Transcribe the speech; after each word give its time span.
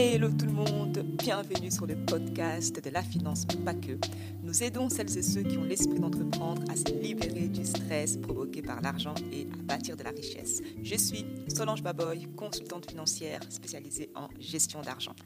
Hello 0.00 0.30
tout 0.30 0.46
le 0.46 0.52
monde, 0.52 0.98
bienvenue 1.00 1.72
sur 1.72 1.84
le 1.84 1.96
podcast 1.96 2.80
de 2.80 2.88
la 2.88 3.02
finance, 3.02 3.44
pas 3.64 3.74
que. 3.74 3.98
Nous 4.44 4.62
aidons 4.62 4.88
celles 4.88 5.18
et 5.18 5.22
ceux 5.22 5.42
qui 5.42 5.58
ont 5.58 5.64
l'esprit 5.64 5.98
d'entreprendre 5.98 6.62
à 6.70 6.76
se 6.76 6.96
libérer 7.02 7.48
du 7.48 7.66
stress 7.66 8.16
provoqué 8.16 8.62
par 8.62 8.80
l'argent 8.80 9.16
et 9.32 9.48
à 9.52 9.56
bâtir 9.56 9.96
de 9.96 10.04
la 10.04 10.10
richesse. 10.10 10.62
Je 10.84 10.94
suis 10.94 11.26
Solange 11.52 11.82
Baboy, 11.82 12.32
consultante 12.36 12.88
financière 12.88 13.40
spécialisée 13.50 14.08
en 14.14 14.28
gestion 14.38 14.82
d'argent. 14.82 15.16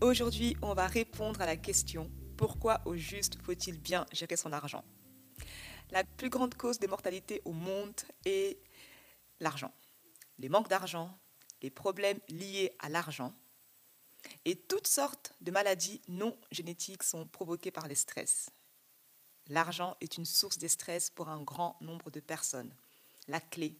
Aujourd'hui, 0.00 0.56
on 0.62 0.72
va 0.72 0.86
répondre 0.86 1.42
à 1.42 1.46
la 1.46 1.58
question 1.58 2.10
pourquoi 2.38 2.80
au 2.86 2.96
juste 2.96 3.36
faut-il 3.42 3.78
bien 3.78 4.06
gérer 4.12 4.36
son 4.36 4.54
argent? 4.54 4.82
La 5.90 6.04
plus 6.04 6.30
grande 6.30 6.54
cause 6.54 6.78
des 6.78 6.88
mortalités 6.88 7.42
au 7.44 7.52
monde 7.52 8.00
est 8.24 8.56
l'argent. 9.40 9.74
Les 10.38 10.48
manques 10.48 10.70
d'argent, 10.70 11.10
les 11.62 11.70
problèmes 11.70 12.20
liés 12.28 12.74
à 12.78 12.88
l'argent 12.88 13.34
et 14.44 14.56
toutes 14.56 14.86
sortes 14.86 15.34
de 15.40 15.50
maladies 15.50 16.00
non 16.08 16.36
génétiques 16.50 17.02
sont 17.02 17.26
provoquées 17.26 17.70
par 17.70 17.88
les 17.88 17.94
stress. 17.94 18.50
L'argent 19.48 19.96
est 20.00 20.16
une 20.16 20.24
source 20.24 20.58
de 20.58 20.68
stress 20.68 21.10
pour 21.10 21.28
un 21.28 21.42
grand 21.42 21.76
nombre 21.80 22.10
de 22.10 22.20
personnes. 22.20 22.74
La 23.28 23.40
clé 23.40 23.76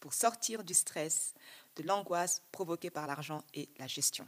pour 0.00 0.14
sortir 0.14 0.64
du 0.64 0.74
stress, 0.74 1.32
de 1.76 1.84
l'angoisse 1.84 2.42
provoquée 2.50 2.90
par 2.90 3.06
l'argent 3.06 3.44
est 3.54 3.68
la 3.78 3.86
gestion. 3.86 4.26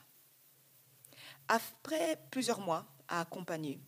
Après 1.48 2.16
plusieurs 2.30 2.60
mois 2.60 2.86
à 3.08 3.20
accompagner, 3.20 3.80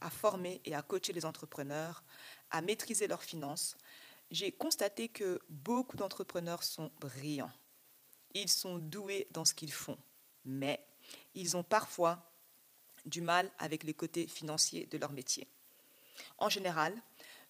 à 0.00 0.10
former 0.10 0.60
et 0.64 0.74
à 0.74 0.82
coacher 0.82 1.12
les 1.12 1.24
entrepreneurs, 1.24 2.02
à 2.50 2.60
maîtriser 2.60 3.06
leurs 3.06 3.22
finances, 3.22 3.76
j'ai 4.32 4.50
constaté 4.50 5.08
que 5.08 5.40
beaucoup 5.48 5.96
d'entrepreneurs 5.96 6.64
sont 6.64 6.90
brillants 7.00 7.52
ils 8.34 8.48
sont 8.48 8.78
doués 8.78 9.26
dans 9.30 9.44
ce 9.44 9.54
qu'ils 9.54 9.72
font, 9.72 9.98
mais 10.44 10.84
ils 11.34 11.56
ont 11.56 11.62
parfois 11.62 12.30
du 13.04 13.20
mal 13.20 13.50
avec 13.58 13.84
les 13.84 13.94
côtés 13.94 14.26
financiers 14.26 14.86
de 14.86 14.98
leur 14.98 15.12
métier. 15.12 15.46
En 16.38 16.48
général, 16.48 16.94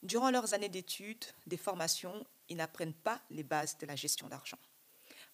durant 0.02 0.30
leurs 0.30 0.54
années 0.54 0.68
d'études, 0.68 1.24
des 1.46 1.56
formations, 1.56 2.24
ils 2.48 2.56
n'apprennent 2.56 2.94
pas 2.94 3.20
les 3.30 3.42
bases 3.42 3.76
de 3.78 3.86
la 3.86 3.96
gestion 3.96 4.28
d'argent. 4.28 4.58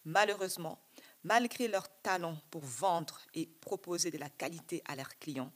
Malheureusement, 0.05 0.79
malgré 1.23 1.67
leur 1.67 1.87
talent 2.01 2.37
pour 2.51 2.63
vendre 2.63 3.21
et 3.33 3.47
proposer 3.61 4.11
de 4.11 4.17
la 4.17 4.29
qualité 4.29 4.81
à 4.85 4.95
leurs 4.95 5.17
clients, 5.19 5.51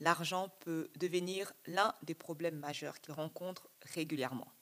l'argent 0.00 0.48
peut 0.60 0.90
devenir 0.96 1.52
l'un 1.66 1.94
des 2.02 2.14
problèmes 2.14 2.58
majeurs 2.58 3.00
qu'ils 3.00 3.14
rencontrent 3.14 3.68
régulièrement. 3.94 4.52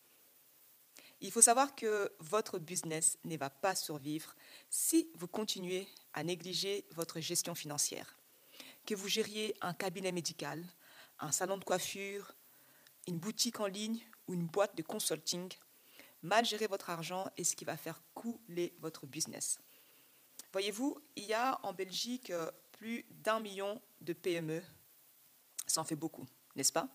Il 1.25 1.30
faut 1.30 1.41
savoir 1.41 1.75
que 1.75 2.12
votre 2.19 2.58
business 2.58 3.17
ne 3.25 3.39
va 3.39 3.48
pas 3.48 3.75
survivre 3.75 4.36
si 4.69 5.08
vous 5.14 5.27
continuez 5.27 5.89
à 6.12 6.22
négliger 6.22 6.84
votre 6.91 7.19
gestion 7.19 7.55
financière. 7.55 8.19
Que 8.84 8.94
vous 8.94 9.08
gériez 9.08 9.56
un 9.62 9.72
cabinet 9.72 10.12
médical, 10.12 10.62
un 11.20 11.33
salon 11.33 11.56
de 11.56 11.64
coiffure, 11.64 12.34
une 13.08 13.19
boutique 13.19 13.58
en 13.58 13.67
ligne 13.67 14.02
ou 14.28 14.34
une 14.34 14.45
boîte 14.47 14.77
de 14.77 14.83
consulting, 14.83 15.50
mal 16.20 16.45
gérer 16.45 16.67
votre 16.67 16.90
argent 16.90 17.27
est 17.39 17.45
ce 17.45 17.57
qui 17.57 17.64
va 17.64 17.79
faire 17.79 18.02
couler 18.13 18.74
votre 18.80 19.07
business. 19.07 19.58
Voyez-vous, 20.52 21.01
il 21.17 21.24
y 21.24 21.33
a 21.33 21.58
en 21.63 21.73
Belgique 21.73 22.29
euh, 22.29 22.51
plus 22.73 23.07
d'un 23.08 23.40
million 23.40 23.80
de 24.02 24.13
PME. 24.13 24.63
Ça 25.74 25.80
en 25.80 25.85
fait 25.85 25.96
beaucoup, 25.96 26.24
n'est-ce 26.55 26.73
pas? 26.73 26.86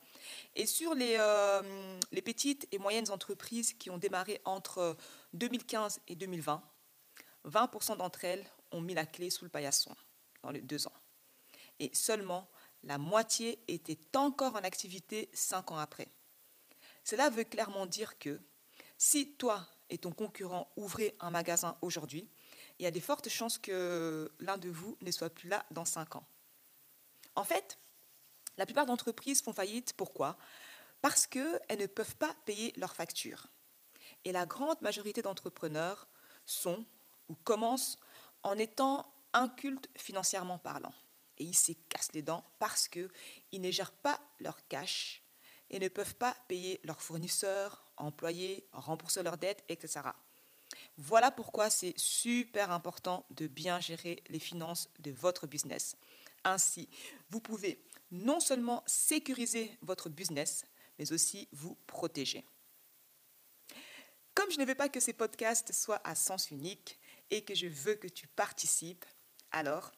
Et 0.55 0.65
sur 0.65 0.93
euh, 0.97 1.99
les, 2.13 2.21
petites 2.21 2.65
et 2.71 2.77
moyennes 2.77 3.11
entreprises 3.11 3.73
qui 3.73 3.89
ont 3.89 3.97
démarré 3.97 4.39
entre 4.45 4.95
2015 5.33 5.99
et 6.07 6.15
2020, 6.15 6.63
20% 7.45 7.97
d'entre 7.97 8.23
elles 8.23 8.45
ont 8.71 8.79
mis 8.79 8.93
la 8.93 9.05
clé 9.05 9.29
sous 9.29 9.43
le 9.43 9.49
paillasson 9.49 9.93
dans 10.43 10.51
les 10.51 10.61
deux 10.61 10.87
ans. 10.87 10.93
Et 11.79 11.91
seulement 11.93 12.49
la 12.83 12.97
moitié 12.97 13.61
était 13.67 13.99
encore 14.15 14.55
en 14.55 14.63
activité 14.63 15.29
cinq 15.33 15.71
ans 15.71 15.77
après. 15.77 16.07
Cela 17.03 17.29
veut 17.29 17.43
clairement 17.43 17.85
dire 17.85 18.17
que 18.17 18.39
si 18.97 19.33
toi 19.33 19.67
et 19.89 19.97
ton 19.97 20.13
concurrent 20.13 20.71
ouvrez 20.77 21.17
un 21.19 21.31
magasin 21.31 21.77
aujourd'hui, 21.81 22.29
il 22.79 22.83
y 22.83 22.87
a 22.87 22.91
de 22.91 22.99
fortes 23.01 23.27
chances 23.27 23.57
que 23.57 24.31
l'un 24.39 24.57
de 24.57 24.69
vous 24.69 24.97
ne 25.01 25.11
soit 25.11 25.29
plus 25.29 25.49
là 25.49 25.65
dans 25.69 25.83
cinq 25.83 26.15
ans. 26.15 26.25
En 27.35 27.43
fait, 27.43 27.77
la 28.59 28.65
plupart 28.65 28.85
d'entreprises 28.85 29.41
font 29.41 29.53
faillite. 29.53 29.93
Pourquoi? 29.93 30.37
Parce 31.01 31.25
qu'elles 31.25 31.79
ne 31.79 31.85
peuvent 31.85 32.17
pas 32.17 32.35
payer 32.45 32.73
leurs 32.75 32.93
factures. 32.93 33.47
Et 34.25 34.33
la 34.33 34.45
grande 34.45 34.81
majorité 34.81 35.21
d'entrepreneurs 35.21 36.09
sont 36.45 36.85
ou 37.29 37.35
commencent 37.35 37.97
en 38.43 38.57
étant 38.57 39.09
incultes 39.31 39.89
financièrement 39.95 40.57
parlant. 40.57 40.93
Et 41.37 41.45
ils 41.45 41.55
se 41.55 41.71
cassent 41.87 42.11
les 42.11 42.21
dents 42.21 42.43
parce 42.59 42.89
qu'ils 42.89 43.09
ne 43.53 43.71
gèrent 43.71 43.93
pas 43.93 44.19
leur 44.41 44.67
cash 44.67 45.23
et 45.69 45.79
ne 45.79 45.87
peuvent 45.87 46.15
pas 46.15 46.35
payer 46.49 46.81
leurs 46.83 47.01
fournisseurs, 47.01 47.85
employés, 47.95 48.67
rembourser 48.73 49.23
leurs 49.23 49.37
dettes, 49.37 49.63
etc. 49.69 50.01
Voilà 50.97 51.31
pourquoi 51.31 51.69
c'est 51.69 51.93
super 51.97 52.71
important 52.71 53.25
de 53.29 53.47
bien 53.47 53.79
gérer 53.79 54.21
les 54.27 54.39
finances 54.39 54.89
de 54.99 55.11
votre 55.11 55.47
business. 55.47 55.95
Ainsi, 56.43 56.89
vous 57.29 57.39
pouvez 57.39 57.81
non 58.11 58.39
seulement 58.39 58.83
sécuriser 58.87 59.77
votre 59.81 60.09
business, 60.09 60.65
mais 60.97 61.11
aussi 61.11 61.47
vous 61.51 61.75
protéger. 61.87 62.45
Comme 64.33 64.51
je 64.51 64.59
ne 64.59 64.65
veux 64.65 64.75
pas 64.75 64.89
que 64.89 64.99
ces 64.99 65.13
podcasts 65.13 65.73
soient 65.73 66.01
à 66.03 66.15
sens 66.15 66.49
unique 66.51 66.99
et 67.29 67.43
que 67.43 67.55
je 67.55 67.67
veux 67.67 67.95
que 67.95 68.07
tu 68.07 68.27
participes, 68.27 69.05
alors 69.51 69.91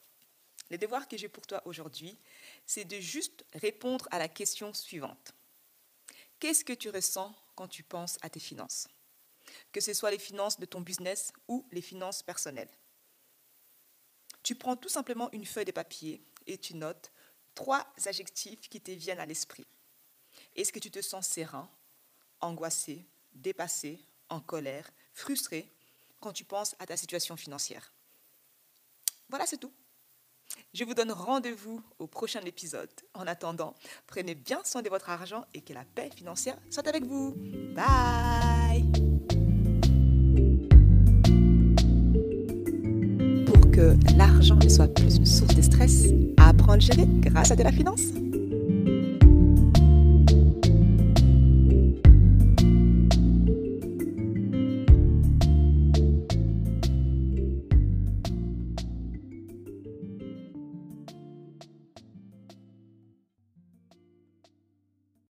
le 0.69 0.77
devoir 0.77 1.07
que 1.07 1.17
j'ai 1.17 1.27
pour 1.27 1.45
toi 1.45 1.61
aujourd'hui, 1.65 2.17
c'est 2.65 2.85
de 2.85 2.99
juste 2.99 3.45
répondre 3.53 4.07
à 4.09 4.19
la 4.19 4.29
question 4.29 4.73
suivante. 4.73 5.33
Qu'est-ce 6.39 6.63
que 6.63 6.73
tu 6.73 6.89
ressens 6.89 7.35
quand 7.55 7.67
tu 7.67 7.83
penses 7.83 8.17
à 8.21 8.29
tes 8.29 8.39
finances? 8.39 8.87
Que 9.71 9.81
ce 9.81 9.93
soit 9.93 10.11
les 10.11 10.17
finances 10.17 10.59
de 10.59 10.65
ton 10.65 10.81
business 10.81 11.33
ou 11.47 11.67
les 11.71 11.81
finances 11.81 12.23
personnelles. 12.23 12.71
Tu 14.43 14.55
prends 14.55 14.77
tout 14.77 14.89
simplement 14.89 15.29
une 15.33 15.45
feuille 15.45 15.65
de 15.65 15.71
papier 15.71 16.23
et 16.47 16.57
tu 16.57 16.73
notes 16.75 17.11
trois 17.55 17.85
adjectifs 18.05 18.69
qui 18.69 18.81
te 18.81 18.91
viennent 18.91 19.19
à 19.19 19.25
l'esprit. 19.25 19.65
Est-ce 20.55 20.71
que 20.71 20.79
tu 20.79 20.91
te 20.91 21.01
sens 21.01 21.27
serein, 21.27 21.69
angoissé, 22.39 23.05
dépassé, 23.33 23.99
en 24.29 24.39
colère, 24.39 24.89
frustré 25.13 25.69
quand 26.19 26.33
tu 26.33 26.43
penses 26.43 26.75
à 26.79 26.85
ta 26.85 26.97
situation 26.97 27.35
financière? 27.37 27.93
Voilà, 29.29 29.45
c'est 29.45 29.57
tout. 29.57 29.71
Je 30.73 30.83
vous 30.83 30.93
donne 30.93 31.11
rendez-vous 31.11 31.81
au 31.99 32.07
prochain 32.07 32.41
épisode. 32.41 32.91
En 33.13 33.27
attendant, 33.27 33.75
prenez 34.07 34.35
bien 34.35 34.61
soin 34.65 34.81
de 34.81 34.89
votre 34.89 35.09
argent 35.09 35.45
et 35.53 35.61
que 35.61 35.73
la 35.73 35.85
paix 35.85 36.09
financière 36.15 36.57
soit 36.69 36.87
avec 36.87 37.03
vous. 37.03 37.33
Bye 37.73 39.00
que 43.81 43.95
l'argent 44.15 44.57
ne 44.63 44.69
soit 44.69 44.87
plus 44.87 45.17
une 45.17 45.25
source 45.25 45.55
de 45.55 45.61
stress, 45.61 46.05
apprends 46.37 46.73
à 46.73 46.75
le 46.75 46.81
gérer 46.81 47.07
grâce 47.21 47.51
à 47.51 47.55
de 47.55 47.63
la 47.63 47.71
finance. 47.71 48.20